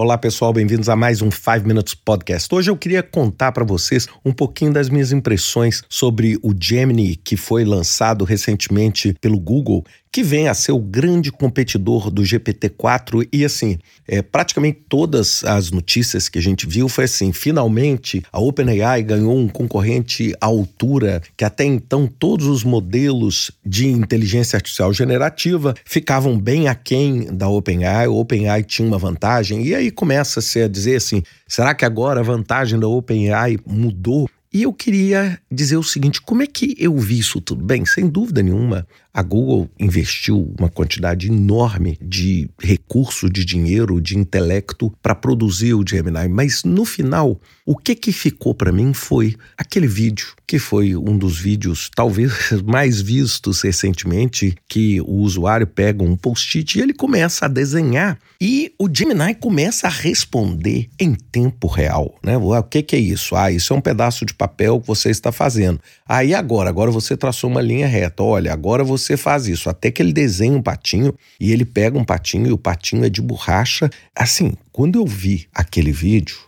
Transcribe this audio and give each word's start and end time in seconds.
Olá, 0.00 0.16
pessoal, 0.16 0.52
bem-vindos 0.52 0.88
a 0.88 0.94
mais 0.94 1.22
um 1.22 1.28
5 1.28 1.66
Minutes 1.66 1.92
Podcast. 1.92 2.54
Hoje 2.54 2.70
eu 2.70 2.76
queria 2.76 3.02
contar 3.02 3.50
para 3.50 3.64
vocês 3.64 4.06
um 4.24 4.32
pouquinho 4.32 4.72
das 4.72 4.88
minhas 4.88 5.10
impressões 5.10 5.82
sobre 5.88 6.38
o 6.40 6.54
Gemini 6.56 7.16
que 7.16 7.36
foi 7.36 7.64
lançado 7.64 8.24
recentemente 8.24 9.12
pelo 9.20 9.40
Google 9.40 9.84
que 10.10 10.22
vem 10.22 10.48
a 10.48 10.54
ser 10.54 10.72
o 10.72 10.78
grande 10.78 11.30
competidor 11.30 12.10
do 12.10 12.22
GPT-4 12.22 13.28
e 13.32 13.44
assim, 13.44 13.78
é, 14.06 14.22
praticamente 14.22 14.80
todas 14.88 15.44
as 15.44 15.70
notícias 15.70 16.28
que 16.28 16.38
a 16.38 16.42
gente 16.42 16.66
viu 16.66 16.88
foi 16.88 17.04
assim, 17.04 17.32
finalmente 17.32 18.22
a 18.32 18.40
OpenAI 18.40 19.02
ganhou 19.02 19.36
um 19.36 19.48
concorrente 19.48 20.34
à 20.40 20.46
altura 20.46 21.22
que 21.36 21.44
até 21.44 21.64
então 21.64 22.06
todos 22.06 22.46
os 22.46 22.64
modelos 22.64 23.50
de 23.64 23.88
inteligência 23.88 24.56
artificial 24.56 24.92
generativa 24.92 25.74
ficavam 25.84 26.38
bem 26.38 26.68
aquém 26.68 27.26
da 27.32 27.48
OpenAI, 27.48 28.06
a 28.06 28.10
OpenAI 28.10 28.62
tinha 28.62 28.86
uma 28.86 28.98
vantagem 28.98 29.64
e 29.64 29.74
aí 29.74 29.90
começa-se 29.90 30.62
a 30.62 30.68
dizer 30.68 30.96
assim, 30.96 31.22
será 31.46 31.74
que 31.74 31.84
agora 31.84 32.20
a 32.20 32.22
vantagem 32.24 32.78
da 32.78 32.88
OpenAI 32.88 33.58
mudou? 33.66 34.28
E 34.52 34.62
eu 34.62 34.72
queria 34.72 35.38
dizer 35.50 35.76
o 35.76 35.82
seguinte: 35.82 36.20
como 36.20 36.42
é 36.42 36.46
que 36.46 36.74
eu 36.78 36.96
vi 36.96 37.18
isso 37.18 37.40
tudo? 37.40 37.64
Bem, 37.64 37.84
sem 37.84 38.08
dúvida 38.08 38.42
nenhuma, 38.42 38.86
a 39.12 39.22
Google 39.22 39.68
investiu 39.78 40.54
uma 40.58 40.68
quantidade 40.68 41.26
enorme 41.26 41.98
de 42.00 42.48
recurso, 42.58 43.28
de 43.28 43.44
dinheiro, 43.44 44.00
de 44.00 44.16
intelecto 44.16 44.92
para 45.02 45.14
produzir 45.14 45.74
o 45.74 45.84
Gemini, 45.84 46.28
mas 46.28 46.62
no 46.62 46.84
final, 46.84 47.40
o 47.66 47.76
que 47.76 47.94
que 47.94 48.12
ficou 48.12 48.54
para 48.54 48.70
mim 48.70 48.92
foi 48.94 49.34
aquele 49.56 49.88
vídeo, 49.88 50.28
que 50.46 50.58
foi 50.58 50.94
um 50.94 51.18
dos 51.18 51.38
vídeos 51.38 51.90
talvez 51.94 52.32
mais 52.64 53.00
vistos 53.00 53.62
recentemente, 53.62 54.54
que 54.68 55.00
o 55.00 55.16
usuário 55.16 55.66
pega 55.66 56.04
um 56.04 56.16
post-it 56.16 56.78
e 56.78 56.82
ele 56.82 56.94
começa 56.94 57.46
a 57.46 57.48
desenhar 57.48 58.18
e 58.40 58.72
o 58.78 58.88
Gemini 58.88 59.34
começa 59.34 59.88
a 59.88 59.90
responder 59.90 60.88
em 60.96 61.12
tempo 61.14 61.66
real, 61.66 62.14
né? 62.22 62.36
O 62.36 62.62
que 62.62 62.84
que 62.84 62.94
é 62.94 63.00
isso? 63.00 63.34
Ah, 63.34 63.50
isso 63.50 63.72
é 63.72 63.76
um 63.76 63.80
pedaço 63.80 64.24
de 64.24 64.32
papel 64.38 64.80
que 64.80 64.86
você 64.86 65.10
está 65.10 65.32
fazendo. 65.32 65.80
Aí 66.08 66.34
agora, 66.34 66.70
agora 66.70 66.90
você 66.90 67.16
traçou 67.16 67.50
uma 67.50 67.60
linha 67.60 67.86
reta. 67.86 68.22
Olha, 68.22 68.52
agora 68.52 68.84
você 68.84 69.08
você 69.08 69.16
faz 69.16 69.46
isso. 69.46 69.70
Até 69.70 69.90
que 69.90 70.02
ele 70.02 70.12
desenha 70.12 70.56
um 70.56 70.62
patinho 70.62 71.14
e 71.40 71.52
ele 71.52 71.64
pega 71.64 71.98
um 71.98 72.04
patinho 72.04 72.46
e 72.48 72.52
o 72.52 72.58
patinho 72.58 73.04
é 73.04 73.08
de 73.08 73.22
borracha. 73.22 73.88
Assim, 74.14 74.52
quando 74.70 74.98
eu 74.98 75.06
vi 75.06 75.48
aquele 75.54 75.92
vídeo, 75.92 76.38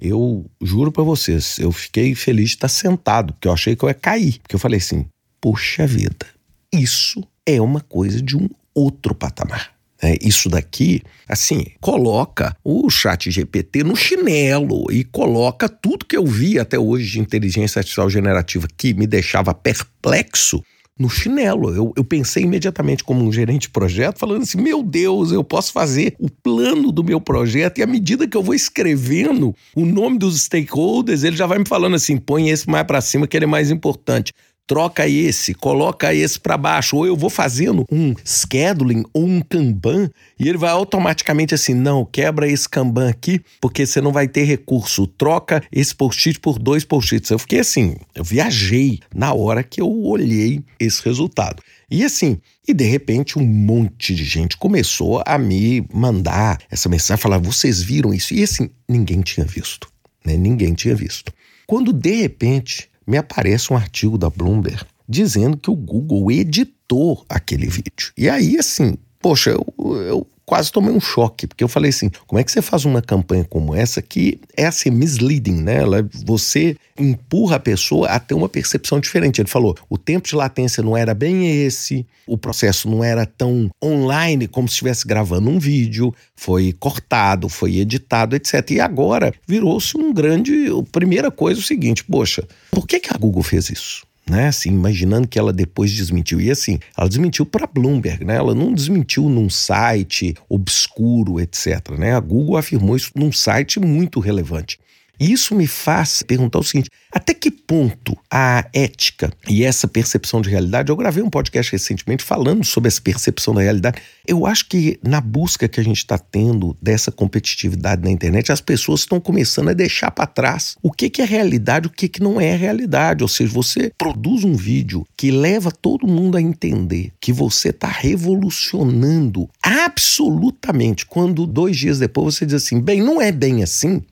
eu 0.00 0.46
juro 0.60 0.90
para 0.90 1.04
vocês, 1.04 1.58
eu 1.58 1.70
fiquei 1.70 2.14
feliz 2.14 2.50
de 2.50 2.56
estar 2.56 2.68
sentado, 2.68 3.32
porque 3.32 3.48
eu 3.48 3.52
achei 3.52 3.76
que 3.76 3.84
eu 3.84 3.88
ia 3.88 3.94
cair. 3.94 4.38
Porque 4.40 4.54
eu 4.54 4.60
falei 4.60 4.78
assim: 4.78 5.06
poxa 5.40 5.86
vida, 5.86 6.26
isso 6.72 7.22
é 7.46 7.60
uma 7.60 7.80
coisa 7.80 8.20
de 8.20 8.36
um 8.36 8.48
outro 8.74 9.14
patamar. 9.14 9.77
É, 10.00 10.16
isso 10.22 10.48
daqui, 10.48 11.02
assim, 11.28 11.64
coloca 11.80 12.56
o 12.62 12.88
chat 12.88 13.30
GPT 13.30 13.82
no 13.82 13.96
chinelo 13.96 14.86
e 14.92 15.02
coloca 15.02 15.68
tudo 15.68 16.06
que 16.06 16.16
eu 16.16 16.24
vi 16.24 16.58
até 16.58 16.78
hoje 16.78 17.10
de 17.10 17.20
inteligência 17.20 17.80
artificial 17.80 18.08
generativa 18.08 18.68
que 18.76 18.94
me 18.94 19.08
deixava 19.08 19.52
perplexo 19.52 20.62
no 20.98 21.08
chinelo. 21.08 21.74
Eu, 21.74 21.92
eu 21.96 22.04
pensei 22.04 22.42
imediatamente 22.42 23.04
como 23.04 23.24
um 23.24 23.32
gerente 23.32 23.62
de 23.62 23.70
projeto, 23.70 24.18
falando 24.18 24.42
assim: 24.42 24.60
meu 24.60 24.82
Deus, 24.82 25.30
eu 25.30 25.44
posso 25.44 25.72
fazer 25.72 26.14
o 26.18 26.28
plano 26.28 26.90
do 26.90 27.04
meu 27.04 27.20
projeto 27.20 27.78
e 27.78 27.82
à 27.82 27.86
medida 27.86 28.26
que 28.26 28.36
eu 28.36 28.42
vou 28.42 28.54
escrevendo 28.54 29.54
o 29.74 29.86
nome 29.86 30.18
dos 30.18 30.40
stakeholders, 30.42 31.22
ele 31.22 31.36
já 31.36 31.46
vai 31.46 31.58
me 31.58 31.68
falando 31.68 31.94
assim: 31.94 32.16
põe 32.16 32.50
esse 32.50 32.68
mais 32.68 32.86
para 32.86 33.00
cima 33.00 33.26
que 33.26 33.36
ele 33.36 33.44
é 33.44 33.48
mais 33.48 33.70
importante 33.70 34.32
troca 34.68 35.08
esse, 35.08 35.54
coloca 35.54 36.14
esse 36.14 36.38
para 36.38 36.58
baixo, 36.58 36.94
ou 36.94 37.06
eu 37.06 37.16
vou 37.16 37.30
fazendo 37.30 37.86
um 37.90 38.14
scheduling 38.22 39.02
ou 39.14 39.24
um 39.24 39.40
Kanban 39.40 40.10
e 40.38 40.46
ele 40.46 40.58
vai 40.58 40.70
automaticamente 40.70 41.54
assim, 41.54 41.72
não, 41.72 42.04
quebra 42.04 42.46
esse 42.46 42.68
Kanban 42.68 43.08
aqui, 43.08 43.40
porque 43.62 43.86
você 43.86 43.98
não 44.00 44.12
vai 44.12 44.28
ter 44.28 44.44
recurso, 44.44 45.06
troca 45.06 45.62
esse 45.72 45.94
post-it 45.94 46.38
por 46.38 46.58
dois 46.58 46.84
post-its. 46.84 47.30
Eu 47.30 47.38
fiquei 47.38 47.60
assim, 47.60 47.96
eu 48.14 48.22
viajei 48.22 49.00
na 49.12 49.32
hora 49.32 49.62
que 49.62 49.80
eu 49.80 49.90
olhei 49.90 50.62
esse 50.78 51.02
resultado. 51.02 51.62
E 51.90 52.04
assim, 52.04 52.38
e 52.66 52.74
de 52.74 52.84
repente 52.84 53.38
um 53.38 53.46
monte 53.46 54.14
de 54.14 54.22
gente 54.22 54.58
começou 54.58 55.22
a 55.24 55.38
me 55.38 55.82
mandar 55.90 56.58
essa 56.70 56.90
mensagem, 56.90 57.22
falar, 57.22 57.38
vocês 57.38 57.80
viram 57.80 58.12
isso? 58.12 58.34
E 58.34 58.42
assim, 58.42 58.68
ninguém 58.86 59.22
tinha 59.22 59.46
visto, 59.46 59.88
né? 60.22 60.36
Ninguém 60.36 60.74
tinha 60.74 60.94
visto. 60.94 61.32
Quando 61.66 61.90
de 61.90 62.16
repente 62.16 62.90
me 63.08 63.16
aparece 63.16 63.72
um 63.72 63.76
artigo 63.76 64.18
da 64.18 64.28
Bloomberg 64.28 64.84
dizendo 65.08 65.56
que 65.56 65.70
o 65.70 65.74
Google 65.74 66.30
editou 66.30 67.24
aquele 67.26 67.66
vídeo. 67.66 68.12
E 68.16 68.28
aí, 68.28 68.58
assim, 68.58 68.94
poxa, 69.18 69.50
eu, 69.50 69.66
eu 70.02 70.26
quase 70.48 70.72
tomei 70.72 70.90
um 70.90 70.98
choque, 70.98 71.46
porque 71.46 71.62
eu 71.62 71.68
falei 71.68 71.90
assim: 71.90 72.10
como 72.26 72.40
é 72.40 72.42
que 72.42 72.50
você 72.50 72.62
faz 72.62 72.86
uma 72.86 73.02
campanha 73.02 73.44
como 73.44 73.74
essa 73.74 74.00
que 74.00 74.40
é 74.56 74.66
assim, 74.66 74.90
misleading, 74.90 75.62
né? 75.62 75.80
Você 76.24 76.74
empurra 76.98 77.56
a 77.56 77.60
pessoa 77.60 78.08
a 78.08 78.18
ter 78.18 78.32
uma 78.32 78.48
percepção 78.48 78.98
diferente. 78.98 79.42
Ele 79.42 79.48
falou: 79.48 79.76
o 79.90 79.98
tempo 79.98 80.26
de 80.26 80.34
latência 80.34 80.82
não 80.82 80.96
era 80.96 81.12
bem 81.12 81.62
esse, 81.66 82.06
o 82.26 82.38
processo 82.38 82.88
não 82.88 83.04
era 83.04 83.26
tão 83.26 83.68
online 83.84 84.48
como 84.48 84.66
se 84.66 84.72
estivesse 84.72 85.06
gravando 85.06 85.50
um 85.50 85.58
vídeo, 85.58 86.14
foi 86.34 86.72
cortado, 86.72 87.50
foi 87.50 87.76
editado, 87.76 88.34
etc. 88.34 88.70
E 88.70 88.80
agora 88.80 89.34
virou-se 89.46 89.98
um 89.98 90.14
grande. 90.14 90.68
A 90.68 90.82
primeira 90.90 91.30
coisa 91.30 91.60
é 91.60 91.62
o 91.62 91.66
seguinte: 91.66 92.02
poxa, 92.04 92.42
por 92.70 92.86
que, 92.86 92.98
que 93.00 93.14
a 93.14 93.18
Google 93.18 93.42
fez 93.42 93.68
isso? 93.68 94.07
Né? 94.30 94.48
Assim, 94.48 94.70
imaginando 94.70 95.28
que 95.28 95.38
ela 95.38 95.52
depois 95.52 95.92
desmentiu. 95.92 96.40
E 96.40 96.50
assim, 96.50 96.78
ela 96.96 97.08
desmentiu 97.08 97.46
para 97.46 97.66
Bloomberg, 97.66 98.24
né? 98.24 98.36
Ela 98.36 98.54
não 98.54 98.72
desmentiu 98.72 99.28
num 99.28 99.48
site 99.48 100.34
obscuro, 100.48 101.40
etc. 101.40 101.90
Né? 101.98 102.14
A 102.14 102.20
Google 102.20 102.56
afirmou 102.56 102.96
isso 102.96 103.10
num 103.14 103.32
site 103.32 103.80
muito 103.80 104.20
relevante. 104.20 104.78
E 105.20 105.32
isso 105.32 105.54
me 105.54 105.66
faz 105.66 106.22
perguntar 106.22 106.58
o 106.58 106.64
seguinte: 106.64 106.90
até 107.10 107.34
que 107.34 107.50
ponto 107.50 108.16
a 108.30 108.66
ética 108.72 109.32
e 109.48 109.64
essa 109.64 109.88
percepção 109.88 110.40
de 110.40 110.50
realidade? 110.50 110.90
Eu 110.90 110.96
gravei 110.96 111.22
um 111.22 111.30
podcast 111.30 111.72
recentemente 111.72 112.22
falando 112.22 112.64
sobre 112.64 112.88
essa 112.88 113.00
percepção 113.00 113.54
da 113.54 113.62
realidade. 113.62 114.00
Eu 114.26 114.46
acho 114.46 114.68
que 114.68 114.98
na 115.02 115.20
busca 115.20 115.66
que 115.66 115.80
a 115.80 115.84
gente 115.84 115.98
está 115.98 116.18
tendo 116.18 116.76
dessa 116.80 117.10
competitividade 117.10 118.02
na 118.02 118.10
internet, 118.10 118.52
as 118.52 118.60
pessoas 118.60 119.00
estão 119.00 119.20
começando 119.20 119.70
a 119.70 119.72
deixar 119.72 120.10
para 120.10 120.26
trás 120.26 120.76
o 120.82 120.92
que, 120.92 121.10
que 121.10 121.22
é 121.22 121.24
realidade, 121.24 121.88
o 121.88 121.90
que, 121.90 122.08
que 122.08 122.22
não 122.22 122.40
é 122.40 122.54
realidade. 122.54 123.22
Ou 123.22 123.28
seja, 123.28 123.52
você 123.52 123.92
produz 123.96 124.44
um 124.44 124.54
vídeo 124.54 125.06
que 125.16 125.30
leva 125.30 125.70
todo 125.70 126.06
mundo 126.06 126.36
a 126.36 126.42
entender 126.42 127.12
que 127.20 127.32
você 127.32 127.70
está 127.70 127.88
revolucionando 127.88 129.48
absolutamente. 129.62 131.06
Quando 131.06 131.46
dois 131.46 131.76
dias 131.76 131.98
depois 131.98 132.34
você 132.34 132.46
diz 132.46 132.54
assim, 132.54 132.80
bem, 132.80 133.00
não 133.00 133.20
é 133.20 133.32
bem 133.32 133.62
assim. 133.62 134.02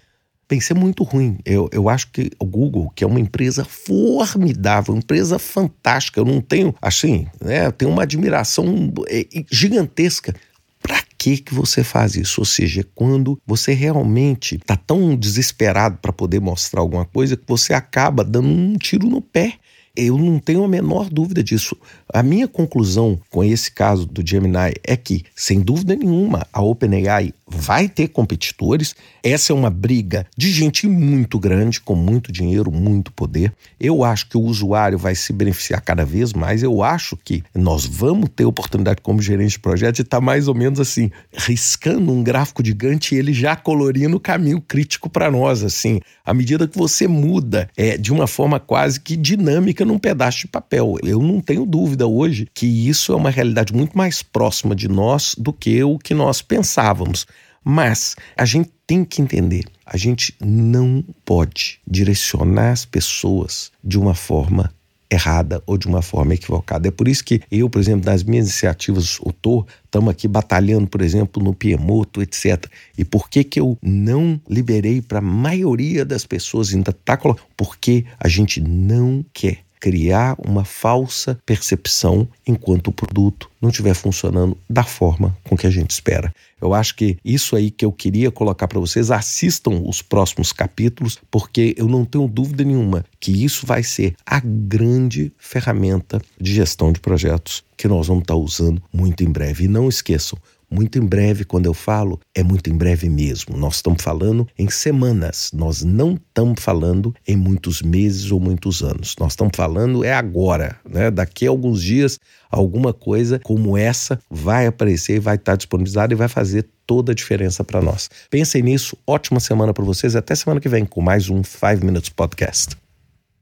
É 0.48 0.74
muito 0.74 1.02
ruim. 1.02 1.38
Eu, 1.44 1.68
eu 1.72 1.88
acho 1.88 2.10
que 2.12 2.30
o 2.38 2.44
Google, 2.44 2.92
que 2.94 3.02
é 3.02 3.06
uma 3.06 3.18
empresa 3.18 3.64
formidável, 3.64 4.94
uma 4.94 5.00
empresa 5.00 5.40
fantástica, 5.40 6.20
eu 6.20 6.24
não 6.24 6.40
tenho, 6.40 6.72
assim, 6.80 7.26
né, 7.40 7.66
eu 7.66 7.72
tenho 7.72 7.90
uma 7.90 8.04
admiração 8.04 8.92
é, 9.08 9.26
gigantesca. 9.50 10.34
Para 10.80 11.02
que 11.18 11.38
que 11.38 11.52
você 11.52 11.82
faz 11.82 12.14
isso? 12.14 12.40
Ou 12.40 12.44
seja, 12.44 12.86
quando 12.94 13.40
você 13.44 13.72
realmente 13.72 14.54
está 14.54 14.76
tão 14.76 15.16
desesperado 15.16 15.98
para 16.00 16.12
poder 16.12 16.40
mostrar 16.40 16.80
alguma 16.80 17.04
coisa 17.04 17.36
que 17.36 17.42
você 17.44 17.74
acaba 17.74 18.22
dando 18.22 18.48
um 18.48 18.76
tiro 18.76 19.08
no 19.08 19.20
pé. 19.20 19.54
Eu 19.96 20.18
não 20.18 20.38
tenho 20.38 20.62
a 20.62 20.68
menor 20.68 21.08
dúvida 21.08 21.42
disso. 21.42 21.74
A 22.12 22.22
minha 22.22 22.46
conclusão 22.46 23.18
com 23.30 23.42
esse 23.42 23.72
caso 23.72 24.04
do 24.04 24.22
Gemini 24.24 24.74
é 24.84 24.94
que, 24.94 25.24
sem 25.34 25.58
dúvida 25.58 25.96
nenhuma, 25.96 26.46
a 26.52 26.60
OpenAI 26.60 27.32
vai 27.48 27.88
ter 27.88 28.08
competidores. 28.08 28.94
Essa 29.22 29.52
é 29.52 29.56
uma 29.56 29.70
briga 29.70 30.26
de 30.36 30.50
gente 30.50 30.88
muito 30.88 31.38
grande, 31.38 31.80
com 31.80 31.94
muito 31.94 32.32
dinheiro, 32.32 32.72
muito 32.72 33.12
poder. 33.12 33.52
Eu 33.78 34.02
acho 34.02 34.28
que 34.28 34.36
o 34.36 34.42
usuário 34.42 34.98
vai 34.98 35.14
se 35.14 35.32
beneficiar 35.32 35.80
cada 35.80 36.04
vez 36.04 36.32
mais. 36.32 36.62
Eu 36.62 36.82
acho 36.82 37.16
que 37.16 37.44
nós 37.54 37.86
vamos 37.86 38.30
ter 38.34 38.44
oportunidade 38.44 39.00
como 39.00 39.22
gerente 39.22 39.52
de 39.52 39.58
projeto 39.60 39.96
de 39.96 40.02
estar 40.02 40.18
tá 40.18 40.20
mais 40.20 40.48
ou 40.48 40.54
menos 40.54 40.80
assim, 40.80 41.10
riscando 41.32 42.12
um 42.12 42.22
gráfico 42.22 42.64
gigante 42.64 43.14
e 43.14 43.18
ele 43.18 43.32
já 43.32 43.54
colorindo 43.54 44.16
o 44.16 44.20
caminho 44.20 44.60
crítico 44.60 45.08
para 45.08 45.30
nós, 45.30 45.62
assim, 45.62 46.00
à 46.24 46.34
medida 46.34 46.66
que 46.66 46.76
você 46.76 47.06
muda 47.06 47.68
é, 47.76 47.96
de 47.96 48.12
uma 48.12 48.26
forma 48.26 48.58
quase 48.58 49.00
que 49.00 49.16
dinâmica 49.16 49.84
num 49.84 49.98
pedaço 49.98 50.40
de 50.40 50.48
papel. 50.48 50.96
Eu 51.04 51.22
não 51.22 51.40
tenho 51.40 51.64
dúvida 51.64 52.06
hoje 52.06 52.48
que 52.52 52.66
isso 52.66 53.12
é 53.12 53.16
uma 53.16 53.30
realidade 53.30 53.72
muito 53.72 53.96
mais 53.96 54.22
próxima 54.22 54.74
de 54.74 54.88
nós 54.88 55.34
do 55.38 55.52
que 55.52 55.82
o 55.84 55.98
que 55.98 56.14
nós 56.14 56.42
pensávamos. 56.42 57.26
Mas 57.68 58.14
a 58.36 58.44
gente 58.44 58.70
tem 58.86 59.04
que 59.04 59.20
entender, 59.20 59.64
a 59.84 59.96
gente 59.96 60.32
não 60.40 61.04
pode 61.24 61.80
direcionar 61.84 62.70
as 62.70 62.84
pessoas 62.84 63.72
de 63.82 63.98
uma 63.98 64.14
forma 64.14 64.72
errada 65.10 65.60
ou 65.66 65.76
de 65.76 65.88
uma 65.88 66.00
forma 66.00 66.34
equivocada. 66.34 66.86
É 66.86 66.92
por 66.92 67.08
isso 67.08 67.24
que 67.24 67.42
eu, 67.50 67.68
por 67.68 67.80
exemplo, 67.80 68.08
nas 68.08 68.22
minhas 68.22 68.46
iniciativas, 68.46 69.18
o 69.20 69.32
TOR, 69.32 69.66
estamos 69.84 70.10
aqui 70.10 70.28
batalhando, 70.28 70.86
por 70.86 71.02
exemplo, 71.02 71.42
no 71.42 71.52
Piemoto, 71.52 72.22
etc. 72.22 72.66
E 72.96 73.04
por 73.04 73.28
que 73.28 73.42
que 73.42 73.58
eu 73.58 73.76
não 73.82 74.40
liberei 74.48 75.02
para 75.02 75.18
a 75.18 75.22
maioria 75.22 76.04
das 76.04 76.24
pessoas 76.24 76.72
ainda 76.72 76.92
tá 76.92 77.18
porque 77.56 78.04
a 78.20 78.28
gente 78.28 78.60
não 78.60 79.24
quer 79.34 79.65
criar 79.80 80.36
uma 80.38 80.64
falsa 80.64 81.38
percepção 81.44 82.28
enquanto 82.46 82.88
o 82.88 82.92
produto 82.92 83.50
não 83.60 83.70
estiver 83.70 83.94
funcionando 83.94 84.56
da 84.68 84.84
forma 84.84 85.36
com 85.44 85.56
que 85.56 85.66
a 85.66 85.70
gente 85.70 85.90
espera. 85.90 86.32
Eu 86.60 86.72
acho 86.72 86.96
que 86.96 87.18
isso 87.24 87.54
aí 87.54 87.70
que 87.70 87.84
eu 87.84 87.92
queria 87.92 88.30
colocar 88.30 88.66
para 88.66 88.80
vocês, 88.80 89.10
assistam 89.10 89.82
os 89.84 90.00
próximos 90.00 90.52
capítulos, 90.52 91.18
porque 91.30 91.74
eu 91.76 91.86
não 91.86 92.04
tenho 92.04 92.26
dúvida 92.26 92.64
nenhuma 92.64 93.04
que 93.20 93.44
isso 93.44 93.66
vai 93.66 93.82
ser 93.82 94.14
a 94.24 94.40
grande 94.40 95.32
ferramenta 95.38 96.20
de 96.40 96.54
gestão 96.54 96.92
de 96.92 97.00
projetos 97.00 97.62
que 97.76 97.86
nós 97.86 98.06
vamos 98.06 98.22
estar 98.22 98.36
usando 98.36 98.82
muito 98.92 99.22
em 99.22 99.30
breve. 99.30 99.64
E 99.64 99.68
não 99.68 99.88
esqueçam, 99.88 100.38
muito 100.70 100.98
em 100.98 101.06
breve, 101.06 101.44
quando 101.44 101.66
eu 101.66 101.74
falo, 101.74 102.20
é 102.34 102.42
muito 102.42 102.70
em 102.70 102.76
breve 102.76 103.08
mesmo. 103.08 103.56
Nós 103.56 103.76
estamos 103.76 104.02
falando 104.02 104.46
em 104.58 104.68
semanas, 104.68 105.50
nós 105.52 105.82
não 105.82 106.14
estamos 106.14 106.62
falando 106.62 107.14
em 107.26 107.36
muitos 107.36 107.82
meses 107.82 108.30
ou 108.30 108.40
muitos 108.40 108.82
anos. 108.82 109.14
Nós 109.18 109.32
estamos 109.32 109.52
falando 109.54 110.04
é 110.04 110.12
agora, 110.12 110.76
né? 110.88 111.10
Daqui 111.10 111.46
a 111.46 111.50
alguns 111.50 111.82
dias, 111.82 112.18
alguma 112.50 112.92
coisa 112.92 113.40
como 113.42 113.76
essa 113.76 114.18
vai 114.30 114.66
aparecer, 114.66 115.20
vai 115.20 115.36
estar 115.36 115.56
disponibilizada 115.56 116.12
e 116.12 116.16
vai 116.16 116.28
fazer 116.28 116.66
toda 116.86 117.12
a 117.12 117.14
diferença 117.14 117.64
para 117.64 117.82
nós. 117.82 118.08
Pensem 118.30 118.62
nisso, 118.62 118.96
ótima 119.06 119.40
semana 119.40 119.72
para 119.72 119.84
vocês, 119.84 120.14
até 120.14 120.34
semana 120.34 120.60
que 120.60 120.68
vem 120.68 120.84
com 120.84 121.00
mais 121.00 121.28
um 121.28 121.42
5 121.42 121.84
Minutes 121.84 122.10
Podcast. 122.10 122.85